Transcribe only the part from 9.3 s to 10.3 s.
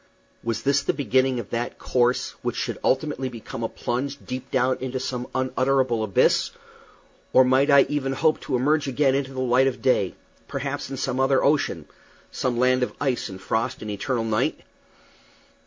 the light of day